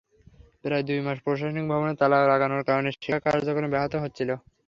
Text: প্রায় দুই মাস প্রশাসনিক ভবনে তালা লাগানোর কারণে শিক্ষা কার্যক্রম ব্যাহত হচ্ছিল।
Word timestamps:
প্রায় 0.63 0.83
দুই 0.87 0.99
মাস 1.05 1.17
প্রশাসনিক 1.25 1.65
ভবনে 1.71 1.93
তালা 1.99 2.17
লাগানোর 2.31 2.63
কারণে 2.69 2.89
শিক্ষা 2.93 3.17
কার্যক্রম 3.25 3.69
ব্যাহত 3.73 3.93
হচ্ছিল। 4.03 4.29